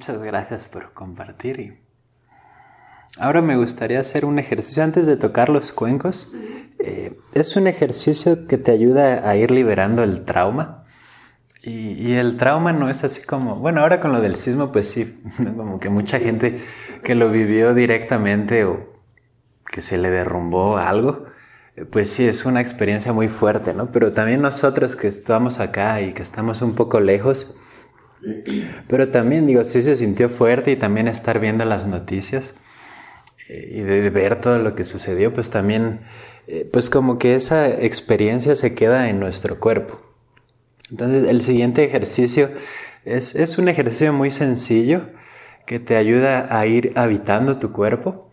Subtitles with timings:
[0.00, 1.78] Muchas gracias por compartir.
[3.18, 6.32] ahora me gustaría hacer un ejercicio antes de tocar los cuencos.
[6.78, 10.86] Eh, es un ejercicio que te ayuda a ir liberando el trauma.
[11.62, 15.22] Y, el trauma no es así como, bueno, ahora con lo del sismo, pues sí,
[15.54, 16.62] como que mucha gente
[17.04, 18.88] que lo vivió directamente o
[19.70, 21.26] que se le derrumbó algo,
[21.76, 23.92] eh, pues sí, es una experiencia muy fuerte, ¿no?
[23.92, 27.54] Pero también nosotros que estamos acá y que estamos un poco lejos,
[28.88, 32.54] pero también digo, sí se sintió fuerte y también estar viendo las noticias
[33.48, 36.00] eh, y de ver todo lo que sucedió, pues también,
[36.46, 40.00] eh, pues como que esa experiencia se queda en nuestro cuerpo.
[40.90, 42.50] Entonces el siguiente ejercicio
[43.04, 45.02] es, es un ejercicio muy sencillo
[45.66, 48.30] que te ayuda a ir habitando tu cuerpo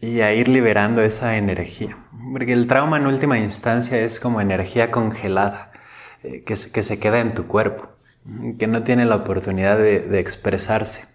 [0.00, 1.96] y a ir liberando esa energía.
[2.32, 5.72] Porque el trauma en última instancia es como energía congelada
[6.22, 7.88] eh, que, que, se queda en tu cuerpo,
[8.58, 11.06] que no tiene la oportunidad de, expresarse.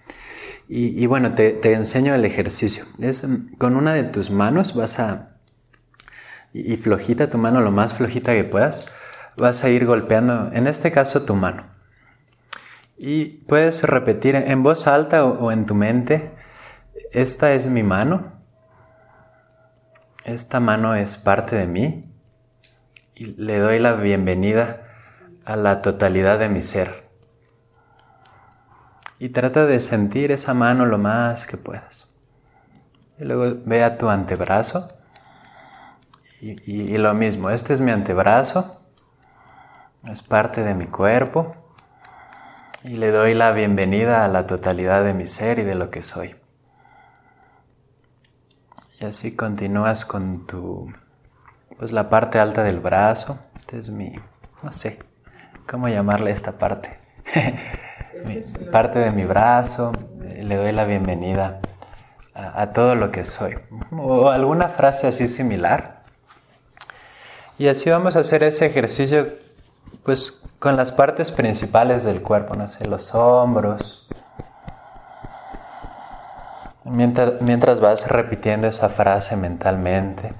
[0.68, 2.86] Y, bueno, te, enseño el ejercicio.
[3.00, 3.26] Es
[3.58, 5.36] con una de tus manos vas a...
[6.54, 8.86] Y, flojita tu mano, lo más flojita que puedas,
[9.38, 11.66] vas a ir golpeando, en este caso, tu mano.
[12.98, 16.32] Y puedes repetir en voz alta o en tu mente,
[17.12, 18.40] esta es mi mano
[20.26, 22.14] esta mano es parte de mí
[23.16, 24.84] y le doy la bienvenida
[25.50, 27.10] a la totalidad de mi ser.
[29.18, 32.14] Y trata de sentir esa mano lo más que puedas.
[33.18, 34.90] Y luego ve a tu antebrazo.
[36.40, 38.80] Y, lo mismo, este es mi antebrazo.
[40.08, 41.48] Es parte de mi cuerpo.
[42.84, 46.04] Y le doy la bienvenida a la totalidad de mi ser y de lo que
[46.04, 46.36] soy.
[49.02, 50.94] Y así continúas con tu,
[51.80, 53.40] pues la parte alta del brazo.
[53.58, 54.14] Este es mi,
[54.64, 55.09] no sé,
[55.70, 56.98] ¿cómo llamarle esta parte?
[58.72, 59.92] parte de mi brazo.
[60.24, 61.60] Eh, le doy la bienvenida
[62.34, 63.56] a, a todo lo que soy.
[63.92, 66.04] O alguna frase así similar.
[67.58, 69.28] Y así vamos a hacer ese ejercicio,
[70.04, 74.00] pues con las partes principales del cuerpo, no sé, los hombros,
[76.90, 80.32] Mientras, vas repitiendo esa frase mentalmente,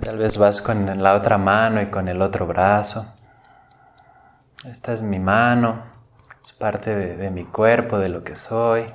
[0.00, 3.14] tal vez vas con la otra mano y con el otro brazo.
[4.64, 5.82] Esta es mi mano,
[6.44, 8.86] es parte de, mi cuerpo, de lo que soy.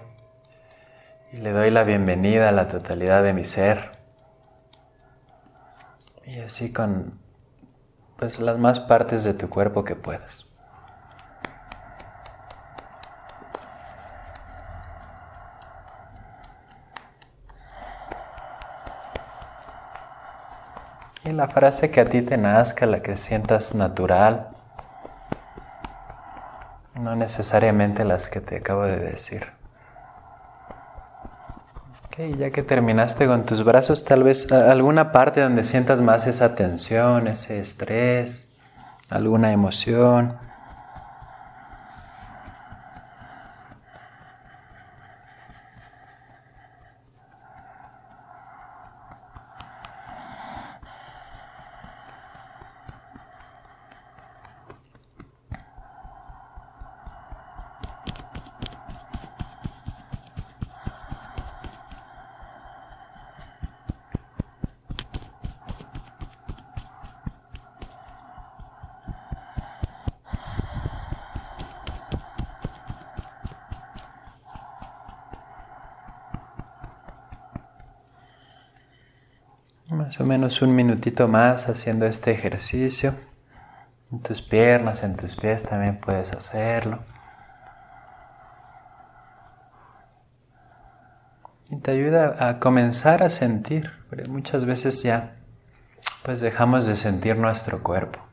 [1.34, 3.92] Y le doy la bienvenida a la totalidad de mi ser.
[6.26, 7.20] Y así con
[8.18, 10.47] pues las más partes de tu cuerpo que puedas.
[21.28, 24.48] Y la frase que a ti te nazca, la que sientas natural,
[26.96, 29.46] no necesariamente las que te acabo de decir.
[32.06, 36.56] Ok, ya que terminaste con tus brazos, tal vez alguna parte donde sientas más esa
[36.56, 38.48] tensión, ese estrés,
[39.10, 40.38] alguna emoción.
[80.08, 83.16] Más o menos un minutito más haciendo este ejercicio.
[84.10, 87.00] En tus piernas, en tus pies también puedes hacerlo.
[91.70, 95.36] Y te ayuda a comenzar a sentir, porque muchas veces ya
[96.24, 98.27] pues dejamos de sentir nuestro cuerpo.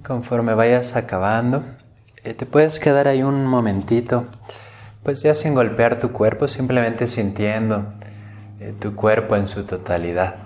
[0.00, 1.62] Conforme vayas acabando,
[2.24, 4.24] eh, te puedes quedar ahí un momentito,
[5.02, 7.84] pues ya sin golpear tu cuerpo, simplemente sintiendo
[8.58, 10.36] eh, tu cuerpo en su totalidad.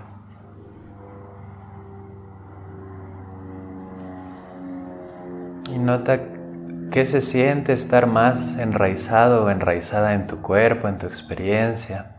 [5.71, 6.21] Y nota
[6.91, 12.16] qué se siente estar más enraizado o enraizada en tu cuerpo, en tu experiencia.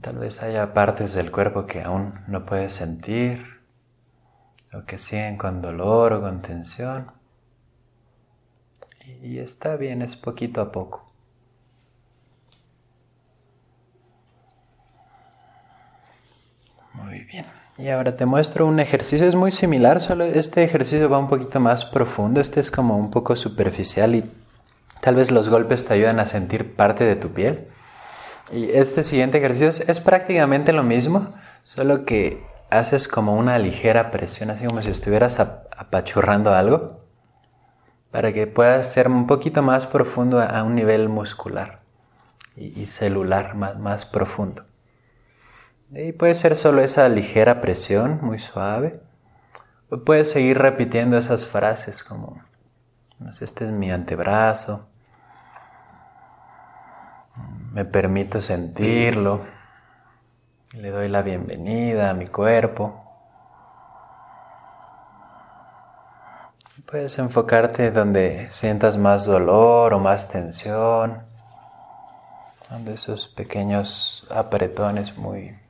[0.00, 3.60] Tal vez haya partes del cuerpo que aún no puedes sentir
[4.72, 7.10] o que siguen con dolor o con tensión.
[9.22, 11.04] Y, está bien, es poquito a poco.
[16.94, 17.44] Muy bien.
[17.76, 21.60] Y ahora te muestro un ejercicio, es muy similar, solo este ejercicio va un poquito
[21.60, 24.30] más profundo, este es como un poco superficial y
[25.00, 27.68] tal vez los golpes te ayudan a sentir parte de tu piel.
[28.52, 31.30] Y este siguiente ejercicio es, prácticamente lo mismo,
[31.62, 37.04] solo que haces como una ligera presión, así como si estuvieras apachurrando algo,
[38.10, 41.82] para que pueda ser un poquito más profundo a, un nivel muscular
[42.56, 44.64] y, celular más, más profundo.
[45.92, 49.00] Y puede ser solo esa ligera presión, muy suave.
[49.90, 52.42] O puedes seguir repitiendo esas frases como,
[53.18, 54.89] no sé, este es mi antebrazo,
[57.72, 59.44] me permito sentirlo,
[60.74, 63.00] le doy la bienvenida a mi cuerpo.
[66.86, 71.22] Puedes enfocarte donde sientas más dolor o más tensión,
[72.68, 75.60] donde esos pequeños apretones muy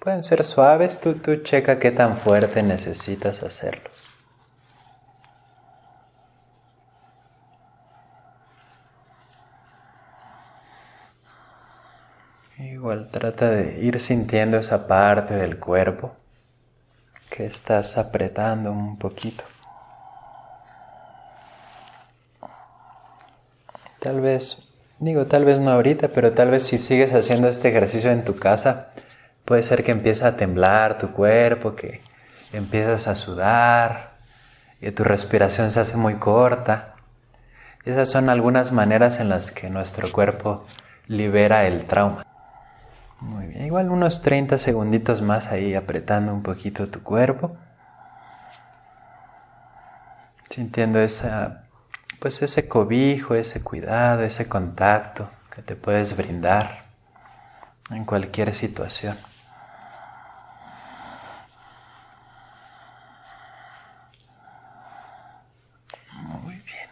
[0.00, 3.99] pueden ser suaves, tú, tú checa qué tan fuerte necesitas hacerlos.
[12.60, 16.14] Igual trata de ir sintiendo esa parte del cuerpo
[17.30, 19.44] que estás apretando un poquito.
[23.98, 24.58] Tal vez,
[24.98, 28.36] digo tal vez no ahorita, pero tal vez si sigues haciendo este ejercicio en tu
[28.36, 28.90] casa,
[29.46, 32.02] puede ser que empiece a temblar tu cuerpo, que
[32.52, 34.18] empiezas a sudar,
[34.82, 36.94] y tu respiración se hace muy corta.
[37.86, 40.66] esas son algunas maneras en las que nuestro cuerpo
[41.08, 42.29] libera el trauma.
[43.20, 47.54] Muy bien, igual unos 30 segunditos más ahí apretando un poquito tu cuerpo.
[50.48, 51.64] Sintiendo esa,
[52.18, 56.82] pues ese cobijo, ese cuidado, ese contacto que te puedes brindar
[57.90, 59.18] en cualquier situación.
[66.12, 66.88] Muy bien.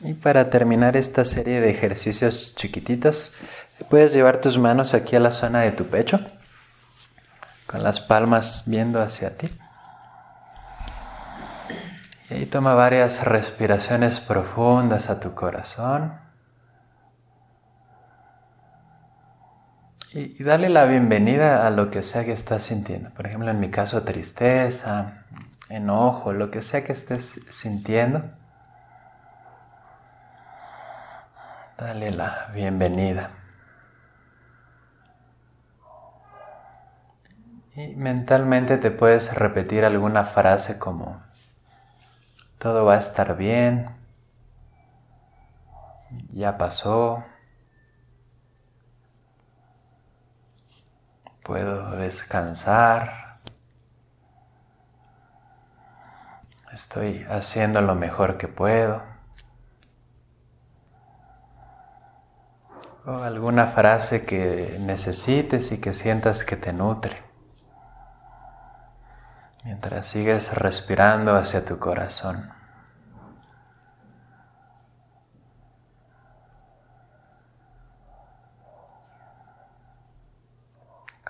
[0.00, 3.34] Y para terminar esta serie de ejercicios chiquititos,
[3.84, 6.18] Puedes llevar tus manos aquí a la zona de tu pecho,
[7.66, 9.50] con las palmas viendo hacia ti.
[12.30, 16.18] Y ahí toma varias respiraciones profundas a tu corazón.
[20.12, 23.10] Y, dale la bienvenida a lo que sea que estás sintiendo.
[23.10, 25.24] Por ejemplo, en mi caso, tristeza,
[25.68, 28.22] enojo, lo que sea que estés sintiendo.
[31.76, 33.30] Dale la bienvenida.
[37.76, 41.22] Y mentalmente te puedes repetir alguna frase como,
[42.58, 43.90] todo va a estar bien,
[46.30, 47.22] ya pasó,
[51.42, 53.40] puedo descansar,
[56.72, 59.02] estoy haciendo lo mejor que puedo.
[63.04, 67.25] O alguna frase que necesites y que sientas que te nutre.
[69.76, 72.50] Mientras sigues respirando hacia tu corazón.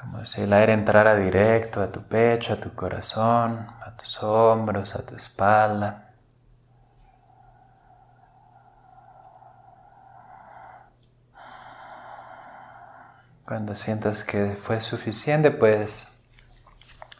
[0.00, 4.94] Como si el aire entrara directo a tu pecho, a tu corazón, a tus hombros,
[4.94, 6.12] a tu espalda.
[13.44, 16.15] Cuando sientas que fue suficiente, puedes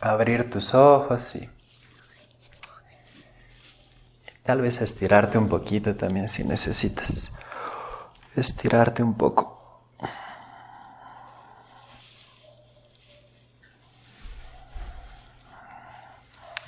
[0.00, 1.49] abrir tus ojos y
[4.45, 7.33] tal vez estirarte un poquito también si necesitas.
[8.37, 9.57] Estirarte un poco.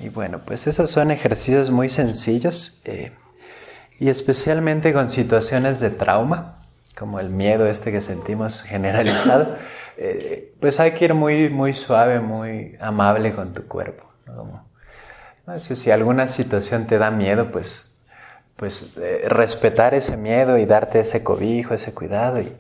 [0.00, 3.12] Y bueno, pues esos son ejercicios muy sencillos eh,
[3.98, 6.62] y especialmente con situaciones de trauma,
[6.96, 9.56] como el miedo este que sentimos generalizado.
[10.00, 14.04] Eh, pues hay que ir muy, muy suave, muy amable con tu cuerpo.
[14.26, 14.64] ¿no?
[15.58, 18.00] si alguna situación te da miedo, pues,
[18.54, 22.54] pues eh, respetar ese miedo y darte ese cobijo, ese cuidado y,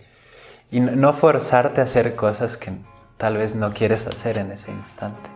[0.70, 2.72] y, no forzarte a hacer cosas que
[3.18, 5.30] tal vez no quieres hacer en ese instante.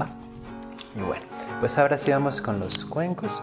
[0.00, 0.06] Va.
[0.94, 1.24] Y bueno,
[1.58, 3.42] pues ahora sí vamos con los cuencos.